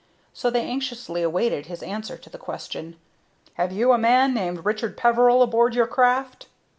[0.33, 2.95] So they anxiously awaited his answer to the question:
[3.53, 6.47] "Have you a man named Richard Peveril aboard your craft?"